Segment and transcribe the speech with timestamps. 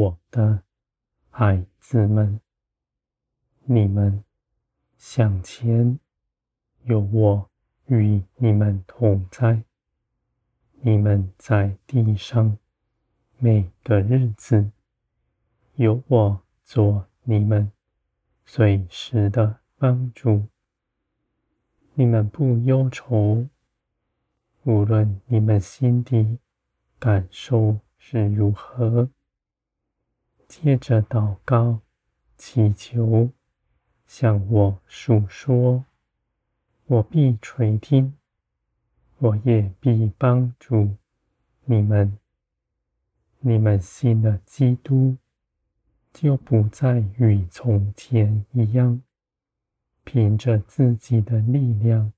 [0.00, 0.62] 我的
[1.28, 2.40] 孩子们，
[3.64, 4.24] 你们
[4.96, 5.98] 向前，
[6.84, 7.50] 有我
[7.84, 9.62] 与你们同在。
[10.80, 12.56] 你们在地上
[13.36, 14.70] 每个日子，
[15.74, 17.70] 有我做你们
[18.46, 20.46] 随时的帮助。
[21.92, 23.46] 你们不忧愁，
[24.62, 26.38] 无论你们心底
[26.98, 29.10] 感受是如何，
[30.50, 31.78] 借着祷告、
[32.36, 33.30] 祈求，
[34.04, 35.84] 向我诉说，
[36.86, 38.16] 我必垂听。
[39.18, 40.96] 我也必帮助
[41.66, 42.18] 你们。
[43.38, 45.16] 你们信了基督，
[46.12, 49.00] 就不再与从前一样，
[50.02, 52.12] 凭着自己的力量，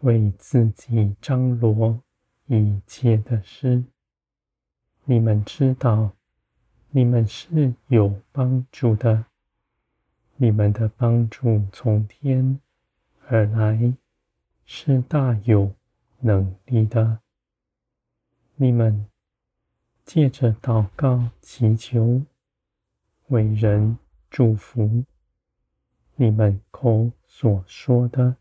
[0.00, 2.02] 为自己张罗
[2.46, 3.84] 一切的事。
[5.04, 6.15] 你们知道，
[6.90, 9.26] 你们是有帮助的。
[10.36, 12.60] 你们的帮助从天
[13.26, 13.94] 而来，
[14.66, 15.72] 是大有
[16.20, 17.20] 能力的，
[18.56, 19.06] 你们
[20.04, 22.22] 借着祷告祈求，
[23.28, 23.96] 为人
[24.28, 25.04] 祝福，
[26.16, 28.36] 你们口所说的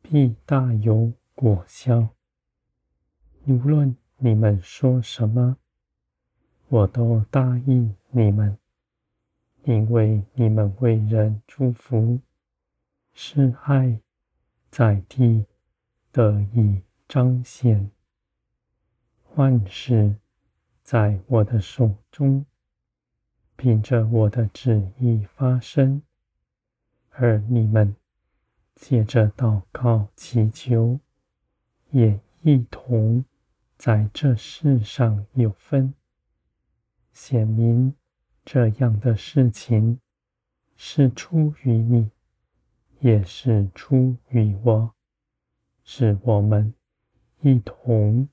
[0.00, 2.08] 必大有果效。
[3.46, 5.56] 无论你们说什么，
[6.70, 8.56] 我都答应你们，
[9.64, 12.18] 因为你们为人祝福，
[13.12, 14.00] 是爱
[14.70, 15.44] 在地。
[16.12, 17.88] 得以彰显，
[19.36, 20.16] 万事
[20.82, 22.44] 在我的手中，
[23.54, 26.02] 凭着我的旨意发生，
[27.10, 27.94] 而你们
[28.74, 30.98] 借着祷告祈求，
[31.92, 33.24] 也一同
[33.76, 35.94] 在这世上有分，
[37.12, 37.94] 显明
[38.44, 40.00] 这样的事情
[40.76, 42.10] 是出于你，
[43.00, 44.94] 也是出于我。
[45.82, 46.72] 是我们
[47.40, 48.28] 一同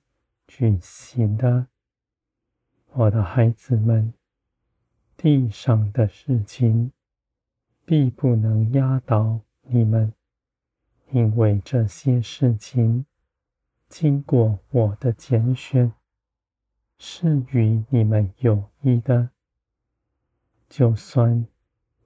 [0.48, 1.68] 举行的，
[2.92, 4.14] 我的孩子们，
[5.16, 6.92] 地上的事情
[7.84, 10.14] 必不能压倒你们，
[11.12, 13.06] 因为这些事情
[13.90, 15.92] 经过我的拣选，
[16.98, 19.30] 是与你们有益的。
[20.70, 21.46] 就算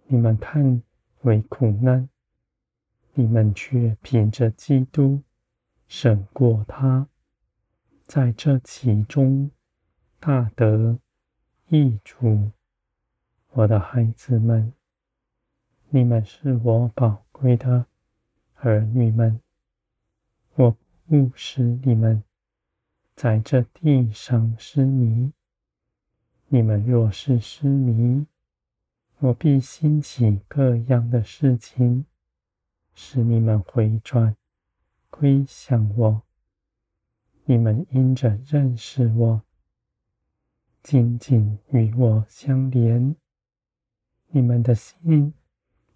[0.07, 0.81] 你们看
[1.21, 2.07] 为苦难，
[3.13, 5.21] 你们却凭着基督。
[5.87, 7.09] 胜过他，
[8.05, 9.51] 在这其中
[10.21, 10.97] 大得
[11.67, 12.51] 益处。
[13.49, 14.71] 我的孩子们，
[15.89, 17.87] 你们是我宝贵的
[18.55, 19.41] 儿女们，
[20.55, 20.77] 我
[21.09, 22.23] 不使你们
[23.21, 25.31] 在这地上失迷。
[26.47, 28.25] 你们若是失迷，
[29.19, 32.07] 我必兴起各样的事情，
[32.95, 34.35] 使你们回转。
[35.11, 36.23] 归向我，
[37.45, 39.43] 你们因着认识我，
[40.81, 43.15] 紧紧与我相连，
[44.29, 45.31] 你们的心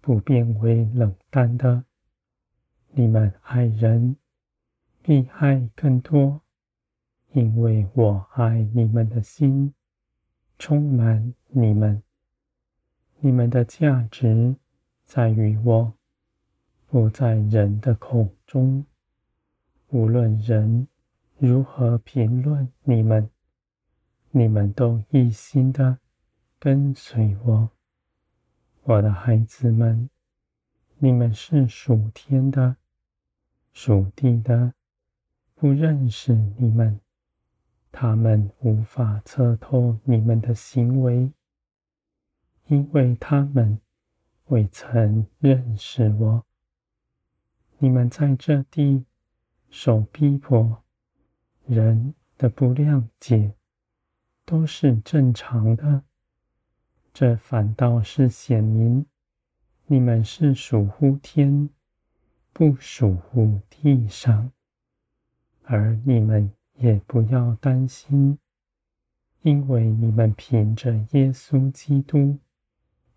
[0.00, 1.86] 不变为冷淡的。
[2.92, 4.16] 你们爱人
[5.02, 6.42] 比爱更多，
[7.36, 9.74] 因为我爱你们的心
[10.58, 12.02] 充满你们。
[13.18, 14.56] 你们的价值
[15.04, 15.92] 在于我，
[16.86, 18.86] 不在人的口中。
[19.88, 20.88] 无论人
[21.36, 23.28] 如何评论你们，
[24.30, 25.98] 你们都一心的
[26.58, 27.70] 跟随我，
[28.84, 30.08] 我的孩子们。
[30.96, 32.76] 你们是属天的，
[33.74, 34.72] 属地的，
[35.54, 36.98] 不认识你们，
[37.98, 41.32] 他们无法测透你们的行为，
[42.66, 43.80] 因为他们
[44.48, 46.44] 未曾认识我。
[47.78, 49.06] 你们在这地。
[49.68, 50.84] 受逼迫，
[51.66, 53.52] 人的不谅解
[54.44, 56.02] 都是正常的。
[57.12, 59.04] 这反倒是显明
[59.86, 61.68] 你们是属乎天，
[62.52, 64.52] 不属乎地上。
[65.64, 68.38] 而你们也不要担心，
[69.42, 72.38] 因为你们凭着耶稣基督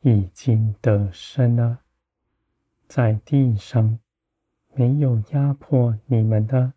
[0.01, 1.79] 已经得胜了，
[2.87, 3.99] 在地上。
[4.75, 6.73] 没有压迫你们的，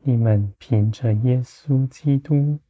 [0.00, 2.60] 你们凭着耶稣基督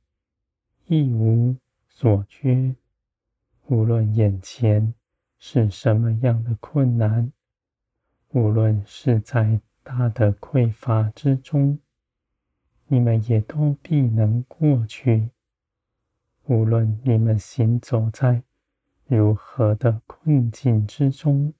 [0.86, 1.56] 一无
[1.88, 2.74] 所缺。
[3.66, 4.94] 无论眼前
[5.38, 7.32] 是什么样的困难，
[8.30, 11.78] 无论是在大的匮乏之中，
[12.86, 15.30] 你们也都必能过去。
[16.46, 18.42] 无论你们行走在
[19.06, 21.52] 如何的困境之中，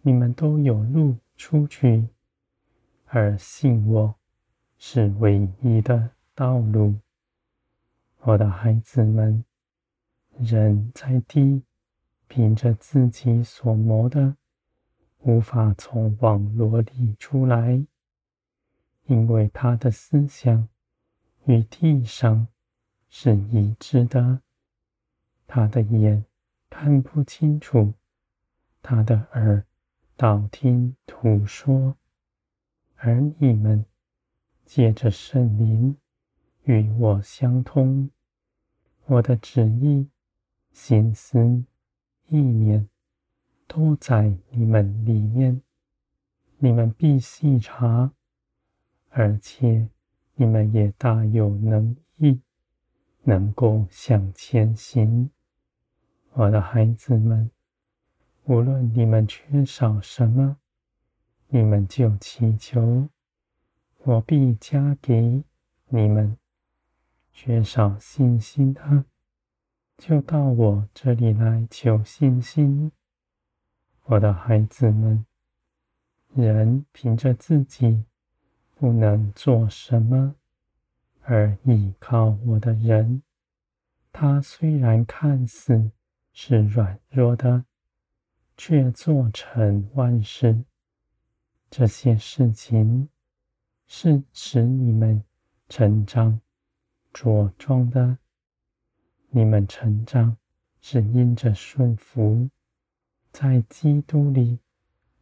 [0.00, 2.08] 你们都有路出去，
[3.06, 4.14] 而信我
[4.78, 6.94] 是唯一的道路。
[8.20, 9.44] 我的孩子们，
[10.38, 11.62] 人在地
[12.26, 14.36] 凭着自己所谋的，
[15.20, 17.84] 无法从网罗里出来，
[19.12, 20.66] 因为他的思想
[21.44, 22.48] 与地上
[23.10, 24.40] 是一致的，
[25.46, 26.24] 他的眼。
[26.70, 27.92] 看不清楚，
[28.80, 29.66] 他的耳
[30.16, 31.98] 道听途说，
[32.96, 33.84] 而你们
[34.64, 35.98] 借着圣灵
[36.64, 38.10] 与我相通，
[39.04, 40.08] 我的旨意、
[40.72, 41.62] 心思、
[42.28, 42.88] 意念
[43.66, 45.60] 都在你们里面，
[46.56, 48.14] 你们必细察，
[49.14, 49.88] 而且
[50.34, 52.40] 你们也大有能力，
[53.22, 55.30] 能够向前行。
[56.32, 57.50] 我的孩子们，
[58.44, 60.56] 无论你们缺少什么，
[61.48, 63.10] 你们就祈求，
[64.04, 65.44] 我必加给
[65.88, 66.38] 你们。
[67.34, 69.04] 缺少信心的，
[69.98, 72.92] 就到我这里来求信心。
[74.04, 75.26] 我的孩子们，
[76.34, 78.04] 人凭着自己
[78.82, 80.34] 不能做什么，
[81.20, 83.22] 而依靠我的人，
[84.10, 85.92] 他虽然看似，
[86.32, 87.64] 是软弱的，
[88.56, 90.64] 却做成万事。
[91.70, 93.08] 这些事情
[93.86, 95.22] 是使你们
[95.68, 96.40] 成长
[97.14, 98.18] 茁壮的。
[99.30, 100.36] 你们成长
[100.80, 102.50] 是因着顺服，
[103.30, 104.58] 在基督里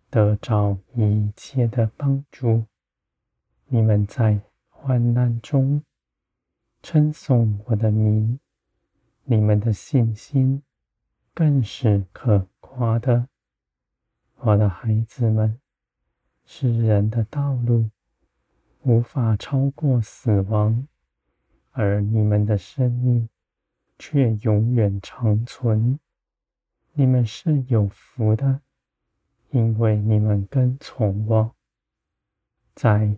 [0.09, 2.65] 得着一切的帮助。
[3.73, 5.81] 你们在患难中
[6.83, 8.41] 称颂我的名，
[9.23, 10.61] 你们的信心。
[11.33, 13.29] 更是可夸的，
[14.39, 15.61] 我的孩子们，
[16.45, 17.89] 世人的道路
[18.83, 20.89] 无法超过死亡，
[21.71, 23.29] 而你们的生命
[23.97, 26.01] 却永远长存。
[26.93, 28.63] 你们是有福的，
[29.51, 31.55] 因为你们跟从我，
[32.75, 33.17] 在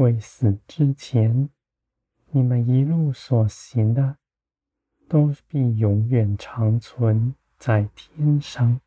[0.00, 1.50] 未死之前，
[2.30, 4.16] 你们一路所行的，
[5.06, 7.34] 都必永远长存。
[7.58, 8.80] 在天上，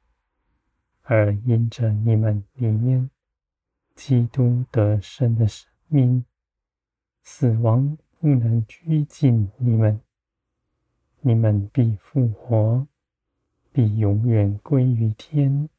[1.03, 3.11] 而因着你们里面
[3.93, 6.25] 基督得胜的生命，
[7.21, 10.01] 死亡不能拘禁你们，
[11.21, 12.87] 你们必复活，
[13.71, 15.69] 必永远归于天。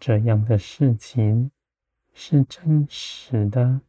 [0.00, 1.52] 这样的事情
[2.12, 3.82] 是真实的。